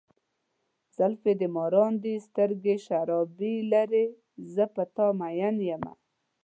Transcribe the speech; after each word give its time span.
زلفې 0.95 1.33
دې 1.39 1.47
مارانو 1.55 1.97
دي، 2.03 2.15
سترګې 2.27 2.75
شرابي 2.85 3.53
لارې، 3.71 4.05
زه 4.53 4.63
په 4.75 4.83
ته 4.95 5.05
ماين 5.19 5.55
یمه. 5.69 5.93